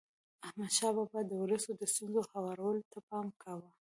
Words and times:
احمدشاه 0.45 0.93
بابا 0.97 1.19
د 1.25 1.31
ولس 1.41 1.63
د 1.79 1.83
ستونزو 1.93 2.19
هوارولو 2.31 2.81
ته 2.91 2.99
پام 3.09 3.27
کاوه. 3.43 3.69